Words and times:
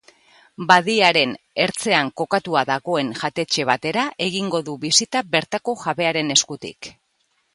Badiaren 0.69 1.33
ertzean 1.65 2.09
kokatua 2.21 2.63
dagoen 2.69 3.11
jatetxe 3.19 3.67
batera 3.71 4.07
egingo 4.29 4.61
du 4.71 4.77
bisita 4.89 5.23
bertako 5.37 5.79
jabearen 5.83 6.37
eskutik. 6.37 6.91